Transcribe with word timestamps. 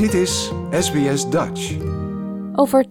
Dit 0.00 0.14
is 0.14 0.52
SBS 0.70 1.30
Dutch. 1.30 1.76
Over 2.54 2.84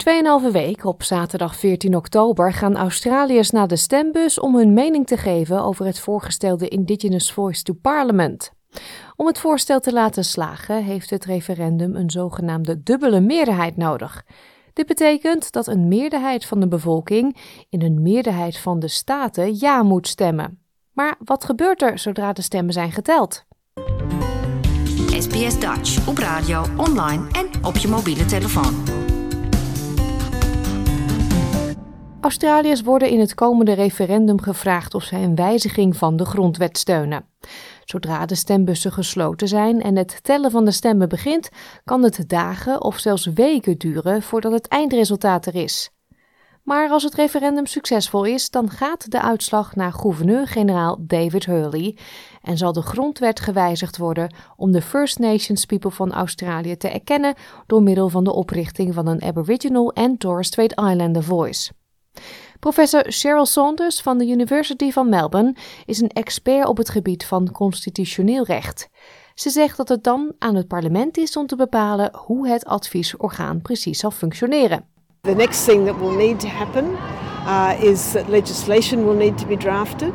2,5 0.47 0.51
week, 0.51 0.85
op 0.85 1.03
zaterdag 1.03 1.55
14 1.55 1.95
oktober, 1.95 2.53
gaan 2.53 2.77
Australiërs 2.77 3.49
naar 3.49 3.67
de 3.67 3.75
stembus 3.75 4.39
om 4.39 4.55
hun 4.55 4.73
mening 4.73 5.07
te 5.07 5.17
geven 5.17 5.63
over 5.63 5.85
het 5.85 5.99
voorgestelde 5.99 6.67
Indigenous 6.67 7.31
Voice 7.31 7.63
to 7.63 7.73
Parliament. 7.73 8.53
Om 9.15 9.27
het 9.27 9.39
voorstel 9.39 9.79
te 9.79 9.93
laten 9.93 10.23
slagen, 10.23 10.83
heeft 10.83 11.09
het 11.09 11.25
referendum 11.25 11.95
een 11.95 12.09
zogenaamde 12.09 12.83
dubbele 12.83 13.19
meerderheid 13.19 13.77
nodig. 13.77 14.23
Dit 14.73 14.85
betekent 14.85 15.51
dat 15.51 15.67
een 15.67 15.87
meerderheid 15.87 16.45
van 16.45 16.59
de 16.59 16.67
bevolking 16.67 17.37
in 17.69 17.81
een 17.81 18.01
meerderheid 18.01 18.57
van 18.57 18.79
de 18.79 18.87
staten 18.87 19.59
ja 19.59 19.83
moet 19.83 20.07
stemmen. 20.07 20.63
Maar 20.91 21.15
wat 21.23 21.45
gebeurt 21.45 21.81
er 21.81 21.99
zodra 21.99 22.33
de 22.33 22.41
stemmen 22.41 22.73
zijn 22.73 22.91
geteld? 22.91 23.47
SBS 25.19 25.59
Dutch 25.59 26.07
op 26.07 26.17
radio, 26.17 26.65
online 26.77 27.27
en 27.31 27.65
op 27.65 27.77
je 27.77 27.87
mobiele 27.87 28.25
telefoon. 28.25 28.73
Australiërs 32.21 32.81
worden 32.81 33.09
in 33.09 33.19
het 33.19 33.33
komende 33.33 33.73
referendum 33.73 34.41
gevraagd 34.41 34.93
of 34.93 35.03
zij 35.03 35.23
een 35.23 35.35
wijziging 35.35 35.97
van 35.97 36.15
de 36.17 36.25
grondwet 36.25 36.77
steunen. 36.77 37.25
Zodra 37.83 38.25
de 38.25 38.35
stembussen 38.35 38.91
gesloten 38.91 39.47
zijn 39.47 39.81
en 39.81 39.95
het 39.95 40.23
tellen 40.23 40.51
van 40.51 40.65
de 40.65 40.71
stemmen 40.71 41.09
begint, 41.09 41.49
kan 41.85 42.03
het 42.03 42.23
dagen 42.27 42.83
of 42.83 42.97
zelfs 42.97 43.25
weken 43.25 43.77
duren 43.77 44.21
voordat 44.21 44.51
het 44.51 44.67
eindresultaat 44.67 45.45
er 45.45 45.55
is. 45.55 45.91
Maar 46.69 46.89
als 46.89 47.03
het 47.03 47.13
referendum 47.13 47.65
succesvol 47.65 48.23
is, 48.23 48.49
dan 48.49 48.69
gaat 48.69 49.11
de 49.11 49.21
uitslag 49.21 49.75
naar 49.75 49.93
gouverneur-generaal 49.93 50.97
David 50.99 51.45
Hurley 51.45 51.97
en 52.41 52.57
zal 52.57 52.73
de 52.73 52.81
grondwet 52.81 53.39
gewijzigd 53.39 53.97
worden 53.97 54.33
om 54.55 54.71
de 54.71 54.81
First 54.81 55.19
Nations 55.19 55.65
people 55.65 55.91
van 55.91 56.13
Australië 56.13 56.77
te 56.77 56.89
erkennen 56.89 57.33
door 57.67 57.83
middel 57.83 58.09
van 58.09 58.23
de 58.23 58.33
oprichting 58.33 58.93
van 58.93 59.07
een 59.07 59.21
Aboriginal 59.21 59.93
en 59.93 60.17
Torres 60.17 60.47
Strait 60.47 60.71
Islander 60.71 61.23
Voice. 61.23 61.71
Professor 62.59 63.03
Cheryl 63.07 63.45
Saunders 63.45 64.01
van 64.01 64.17
de 64.17 64.27
University 64.27 64.91
van 64.91 65.09
Melbourne 65.09 65.55
is 65.85 66.01
een 66.01 66.09
expert 66.09 66.67
op 66.67 66.77
het 66.77 66.89
gebied 66.89 67.25
van 67.25 67.51
constitutioneel 67.51 68.43
recht. 68.43 68.89
Ze 69.33 69.49
zegt 69.49 69.77
dat 69.77 69.89
het 69.89 70.03
dan 70.03 70.33
aan 70.39 70.55
het 70.55 70.67
parlement 70.67 71.17
is 71.17 71.37
om 71.37 71.47
te 71.47 71.55
bepalen 71.55 72.15
hoe 72.15 72.47
het 72.47 72.65
adviesorgaan 72.65 73.61
precies 73.61 73.99
zal 73.99 74.11
functioneren. 74.11 74.97
The 75.23 75.35
next 75.35 75.65
thing 75.65 75.83
that 75.83 75.99
will 75.99 76.15
need 76.15 76.39
to 76.39 76.47
happen 76.47 76.95
uh, 76.95 77.77
is 77.81 78.13
that 78.13 78.29
legislation 78.29 79.05
will 79.05 79.15
need 79.15 79.37
to 79.39 79.45
be 79.45 79.57
drafted 79.57 80.13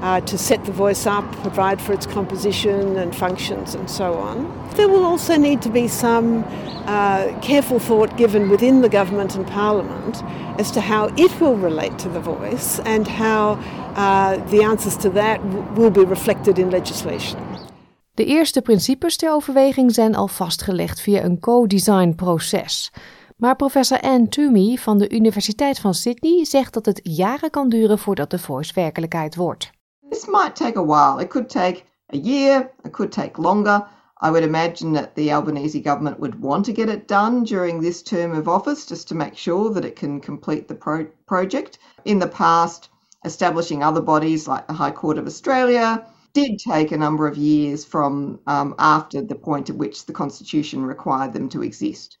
uh, 0.00 0.22
to 0.22 0.38
set 0.38 0.64
the 0.64 0.72
voice 0.72 1.06
up, 1.06 1.30
provide 1.42 1.82
for 1.82 1.92
its 1.92 2.06
composition 2.06 2.96
and 2.96 3.14
functions, 3.14 3.74
and 3.74 3.90
so 3.90 4.14
on. 4.14 4.46
There 4.76 4.88
will 4.88 5.04
also 5.04 5.36
need 5.36 5.60
to 5.62 5.68
be 5.68 5.86
some 5.86 6.44
uh, 6.86 7.38
careful 7.42 7.78
thought 7.78 8.16
given 8.16 8.48
within 8.48 8.80
the 8.80 8.88
government 8.88 9.34
and 9.34 9.46
parliament 9.46 10.22
as 10.58 10.70
to 10.70 10.80
how 10.80 11.10
it 11.16 11.40
will 11.40 11.56
relate 11.56 11.98
to 11.98 12.08
the 12.08 12.20
voice 12.20 12.80
and 12.86 13.06
how 13.06 13.58
uh, 13.96 14.38
the 14.50 14.62
answers 14.62 14.96
to 14.96 15.10
that 15.10 15.44
will 15.76 15.90
be 15.90 16.04
reflected 16.04 16.58
in 16.58 16.70
legislation. 16.70 17.38
De 18.14 18.24
eerste 18.24 18.62
principes 18.62 19.16
ter 19.16 19.30
overweging 19.30 19.94
zijn 19.94 20.14
al 20.14 20.28
vastgelegd 20.28 21.00
via 21.00 21.22
een 21.22 21.40
co-design 21.40 22.14
proces. 22.14 22.90
Maar 23.38 23.56
professor 23.56 24.00
Anne 24.00 24.28
Toomey 24.28 24.76
van 24.76 24.98
de 24.98 25.10
Universiteit 25.10 25.78
van 25.78 25.94
Sydney 25.94 26.44
zegt 26.44 26.74
dat 26.74 26.86
het 26.86 27.00
jaren 27.02 27.50
kan 27.50 27.68
duren 27.68 27.98
voordat 27.98 28.30
de 28.30 28.38
voice 28.38 28.72
werkelijkheid 28.74 29.36
wordt. 29.36 29.70
This 30.08 30.26
might 30.26 30.56
take 30.56 30.78
a 30.78 30.84
while. 30.84 31.24
It 31.24 31.28
could 31.28 31.48
take 31.48 31.82
a 32.14 32.16
year, 32.16 32.70
it 32.82 32.90
could 32.90 33.12
take 33.12 33.40
longer. 33.40 33.86
I 34.24 34.30
would 34.30 34.42
imagine 34.42 34.92
that 34.92 35.14
the 35.14 35.34
Albanese 35.34 35.82
government 35.82 36.18
would 36.18 36.40
want 36.40 36.64
to 36.64 36.72
get 36.72 36.88
it 36.88 37.08
done 37.08 37.44
during 37.44 37.82
this 37.82 38.02
term 38.02 38.38
of 38.38 38.48
office 38.48 38.86
just 38.88 39.08
to 39.08 39.14
make 39.14 39.36
sure 39.36 39.74
that 39.74 39.84
it 39.84 39.98
can 39.98 40.20
complete 40.20 40.66
the 40.66 40.74
pro 40.74 41.06
project. 41.26 41.78
In 42.04 42.18
the 42.18 42.28
past, 42.28 42.88
establishing 43.24 43.82
other 43.82 44.02
bodies 44.02 44.48
like 44.48 44.66
the 44.66 44.84
High 44.84 44.94
Court 44.94 45.18
of 45.18 45.26
Australia 45.26 46.04
did 46.32 46.58
take 46.58 46.94
a 46.94 46.98
number 46.98 47.28
of 47.28 47.36
years 47.36 47.84
from 47.84 48.38
um, 48.46 48.74
after 48.78 49.22
the 49.22 49.34
point 49.34 49.70
at 49.70 49.76
which 49.76 50.06
the 50.06 50.12
Constitution 50.12 50.86
required 50.88 51.32
them 51.32 51.48
to 51.48 51.62
exist. 51.62 52.18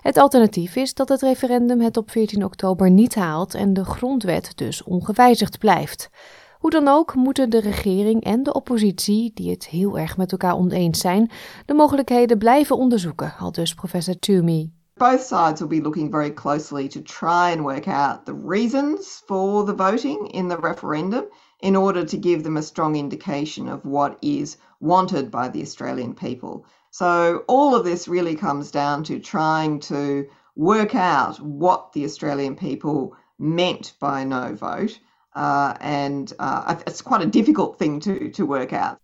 Het 0.00 0.16
alternatief 0.16 0.76
is 0.76 0.94
dat 0.94 1.08
het 1.08 1.22
referendum 1.22 1.80
het 1.80 1.96
op 1.96 2.10
14 2.10 2.44
oktober 2.44 2.90
niet 2.90 3.14
haalt 3.14 3.54
en 3.54 3.72
de 3.72 3.84
grondwet 3.84 4.52
dus 4.54 4.82
ongewijzigd 4.82 5.58
blijft. 5.58 6.10
Hoe 6.58 6.70
dan 6.70 6.88
ook 6.88 7.14
moeten 7.14 7.50
de 7.50 7.60
regering 7.60 8.24
en 8.24 8.42
de 8.42 8.52
oppositie, 8.52 9.30
die 9.34 9.50
het 9.50 9.66
heel 9.66 9.98
erg 9.98 10.16
met 10.16 10.32
elkaar 10.32 10.56
oneens 10.56 11.00
zijn, 11.00 11.30
de 11.66 11.74
mogelijkheden 11.74 12.38
blijven 12.38 12.76
onderzoeken, 12.76 13.34
al 13.38 13.52
dus 13.52 13.74
professor 13.74 14.18
Toomey. 14.18 14.70
Both 14.94 15.20
sides 15.20 15.60
will 15.60 15.68
be 15.68 15.80
looking 15.80 16.10
very 16.10 16.32
closely 16.32 16.88
to 16.88 17.02
try 17.02 17.52
and 17.52 17.60
work 17.60 17.88
out 17.88 18.24
the 18.24 18.42
reasons 18.46 19.22
for 19.26 19.64
the 19.64 19.76
voting 19.76 20.32
in 20.32 20.48
the 20.48 20.58
referendum 20.60 21.24
in 21.58 21.76
order 21.76 22.06
to 22.06 22.18
give 22.20 22.42
them 22.42 22.56
a 22.56 22.62
strong 22.62 22.96
indication 22.96 23.72
of 23.72 23.80
what 23.82 24.16
is 24.20 24.56
wanted 24.78 25.30
by 25.30 25.48
the 25.48 25.62
Australian 25.62 26.14
people. 26.14 26.64
So, 26.90 27.44
all 27.46 27.74
of 27.74 27.84
this 27.84 28.06
really 28.08 28.34
comes 28.34 28.70
down 28.70 29.02
to 29.04 29.18
trying 29.18 29.80
to 29.80 30.28
work 30.54 30.94
out 30.94 31.38
what 31.40 31.92
the 31.92 32.04
Australian 32.04 32.54
people 32.54 33.16
meant 33.36 33.94
by 33.98 34.24
no 34.24 34.54
vote. 34.54 35.00
Uh, 35.34 35.74
and 35.80 36.32
uh, 36.38 36.74
it's 36.86 37.02
quite 37.02 37.22
a 37.22 37.28
difficult 37.30 37.78
thing 37.78 38.00
to, 38.00 38.30
to 38.30 38.46
work 38.46 38.72
out. 38.72 38.98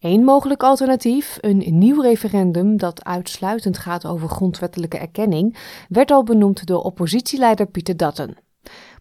Een 0.00 0.24
mogelijk 0.24 0.62
alternatief, 0.62 1.38
een 1.40 1.64
nieuw 1.78 2.00
referendum 2.00 2.76
dat 2.76 3.04
uitsluitend 3.04 3.78
gaat 3.78 4.06
over 4.06 4.28
grondwettelijke 4.28 4.98
erkenning, 4.98 5.56
werd 5.88 6.10
al 6.10 6.22
benoemd 6.22 6.66
door 6.66 6.82
oppositieleider 6.82 7.66
Pieter 7.66 7.96
Dutton. 7.96 8.36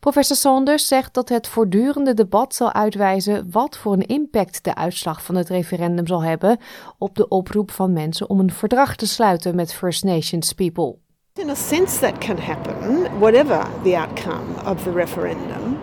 Professor 0.03 0.35
Saunders 0.35 0.87
zegt 0.87 1.13
dat 1.13 1.29
het 1.29 1.47
voortdurende 1.47 2.13
debat 2.13 2.55
zal 2.55 2.73
uitwijzen 2.73 3.47
wat 3.51 3.77
voor 3.77 3.93
een 3.93 4.07
impact 4.07 4.63
de 4.63 4.75
uitslag 4.75 5.23
van 5.23 5.35
het 5.35 5.49
referendum 5.49 6.07
zal 6.07 6.23
hebben 6.23 6.57
op 6.97 7.15
de 7.15 7.27
oproep 7.27 7.71
van 7.71 7.93
mensen 7.93 8.29
om 8.29 8.39
een 8.39 8.51
verdrag 8.51 8.95
te 8.95 9.07
sluiten 9.07 9.55
met 9.55 9.73
First 9.73 10.03
Nations 10.03 10.53
people. 10.53 10.95
In 11.33 11.49
a 11.49 11.55
sense 11.55 11.99
that 11.99 12.17
can 12.17 12.37
happen, 12.37 12.75
whatever 13.19 13.67
the 13.83 13.97
outcome 13.97 14.71
of 14.71 14.83
the 14.83 14.91
referendum. 14.91 15.79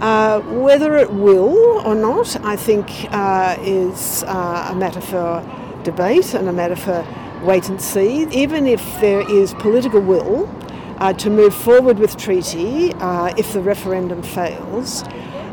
Uh, 0.00 0.36
whether 0.62 0.96
it 1.00 1.10
will 1.10 1.82
or 1.84 1.96
not, 1.96 2.38
I 2.52 2.56
think, 2.56 2.88
uh, 3.12 3.52
is 3.62 4.22
uh, 4.22 4.70
a 4.70 4.74
matter 4.74 5.02
for 5.02 5.42
debate 5.82 6.38
and 6.38 6.48
a 6.48 6.52
matter 6.52 6.78
for 6.78 7.04
wait 7.44 7.68
and 7.68 7.82
see. 7.82 8.26
Even 8.30 8.66
if 8.66 9.00
there 9.00 9.40
is 9.42 9.52
political 9.54 10.00
will 10.00 10.48
uh, 11.00 11.08
to 11.08 11.30
move 11.30 11.50
forward 11.50 11.98
with 11.98 12.16
treaty, 12.16 12.92
uh, 13.00 13.32
if 13.34 13.50
the 13.50 13.62
referendum 13.62 14.22
fails, 14.22 15.02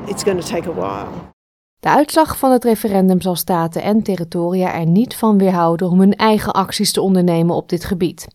it's 0.08 0.24
going 0.24 0.42
to 0.42 0.48
take 0.48 0.70
a 0.70 0.74
while. 0.74 1.30
De 1.82 1.90
uitslag 1.90 2.38
van 2.38 2.52
het 2.52 2.64
referendum 2.64 3.22
zal 3.22 3.36
staten 3.36 3.82
en 3.82 4.04
territoria 4.04 4.74
er 4.74 4.86
niet 4.86 5.16
van 5.16 5.38
weerhouden 5.38 5.90
om 5.90 6.00
hun 6.00 6.16
eigen 6.16 6.54
acties 6.54 6.92
te 6.92 7.02
ondernemen 7.02 7.56
op 7.56 7.70
dit 7.70 7.86
gebied. 7.86 8.28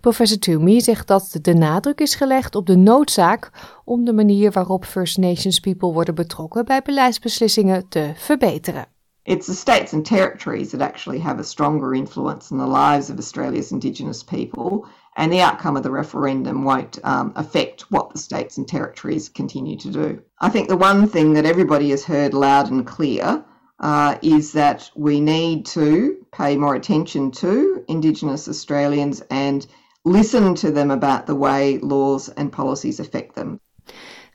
Professor 0.00 0.38
Toomey 0.38 0.80
zegt 0.80 1.06
dat 1.06 1.38
de 1.42 1.54
nadruk 1.54 2.00
is 2.00 2.14
gelegd 2.14 2.54
op 2.54 2.66
de 2.66 2.76
noodzaak 2.76 3.50
om 3.84 4.04
de 4.04 4.12
manier 4.12 4.50
waarop 4.50 4.84
First 4.84 5.18
Nations 5.18 5.60
people 5.60 5.92
worden 5.92 6.14
betrokken 6.14 6.64
bij 6.64 6.82
beleidsbeslissingen 6.82 7.88
te 7.88 8.12
verbeteren. 8.14 8.95
It's 9.26 9.48
the 9.48 9.54
states 9.54 9.92
and 9.92 10.06
territories 10.06 10.70
that 10.70 10.80
actually 10.80 11.18
have 11.18 11.40
a 11.40 11.44
stronger 11.44 11.94
influence 11.94 12.52
in 12.52 12.58
the 12.58 12.66
lives 12.66 13.10
of 13.10 13.18
Australia's 13.18 13.72
Indigenous 13.72 14.22
people, 14.22 14.86
and 15.16 15.32
the 15.32 15.40
outcome 15.40 15.76
of 15.76 15.82
the 15.82 15.90
referendum 15.90 16.62
won't 16.62 17.00
um, 17.02 17.32
affect 17.34 17.90
what 17.90 18.10
the 18.10 18.18
states 18.18 18.56
and 18.56 18.68
territories 18.68 19.28
continue 19.28 19.76
to 19.78 19.90
do. 19.90 20.22
I 20.40 20.48
think 20.48 20.68
the 20.68 20.76
one 20.76 21.08
thing 21.08 21.32
that 21.32 21.44
everybody 21.44 21.90
has 21.90 22.04
heard 22.04 22.34
loud 22.34 22.70
and 22.70 22.86
clear 22.86 23.44
uh, 23.80 24.16
is 24.22 24.52
that 24.52 24.90
we 24.94 25.20
need 25.20 25.66
to 25.66 26.24
pay 26.32 26.56
more 26.56 26.76
attention 26.76 27.32
to 27.32 27.84
Indigenous 27.88 28.48
Australians 28.48 29.22
and 29.30 29.66
listen 30.04 30.54
to 30.54 30.70
them 30.70 30.92
about 30.92 31.26
the 31.26 31.34
way 31.34 31.78
laws 31.78 32.28
and 32.28 32.52
policies 32.52 33.00
affect 33.00 33.34
them. 33.34 33.60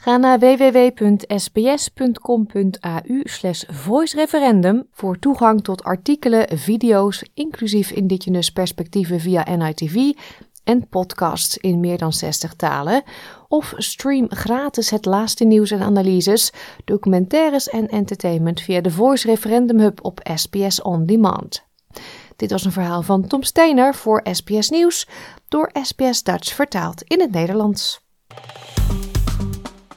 Ga 0.01 0.17
naar 0.17 0.39
www.sbs.com.au 0.39 1.21
voice 3.67 4.85
voor 4.91 5.19
toegang 5.19 5.63
tot 5.63 5.83
artikelen, 5.83 6.57
video's, 6.57 7.23
inclusief 7.33 7.91
Indigenous 7.91 8.51
perspectieven 8.51 9.19
via 9.19 9.55
NITV 9.55 10.11
en 10.63 10.87
podcasts 10.87 11.57
in 11.57 11.79
meer 11.79 11.97
dan 11.97 12.13
60 12.13 12.53
talen. 12.53 13.03
Of 13.47 13.73
stream 13.77 14.25
gratis 14.29 14.89
het 14.89 15.05
laatste 15.05 15.43
nieuws 15.43 15.71
en 15.71 15.81
analyses, 15.81 16.51
documentaires 16.85 17.69
en 17.69 17.87
entertainment 17.87 18.61
via 18.61 18.81
de 18.81 18.91
Voice 18.91 19.27
Referendum 19.27 19.79
Hub 19.79 19.99
op 20.05 20.19
SBS 20.35 20.81
On 20.81 21.05
Demand. 21.05 21.65
Dit 22.35 22.51
was 22.51 22.65
een 22.65 22.71
verhaal 22.71 23.01
van 23.01 23.27
Tom 23.27 23.43
Steiner 23.43 23.95
voor 23.95 24.25
SBS 24.31 24.69
Nieuws, 24.69 25.07
door 25.47 25.69
SBS 25.81 26.23
Dutch 26.23 26.53
vertaald 26.53 27.01
in 27.01 27.19
het 27.19 27.31
Nederlands. 27.31 28.01